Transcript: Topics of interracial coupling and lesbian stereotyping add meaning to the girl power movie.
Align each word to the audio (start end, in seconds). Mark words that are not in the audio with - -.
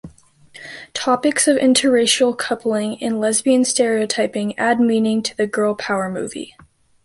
Topics 0.95 1.47
of 1.47 1.57
interracial 1.57 2.35
coupling 2.35 2.97
and 3.03 3.21
lesbian 3.21 3.63
stereotyping 3.63 4.57
add 4.57 4.79
meaning 4.79 5.21
to 5.21 5.37
the 5.37 5.45
girl 5.45 5.75
power 5.75 6.09
movie. 6.09 6.55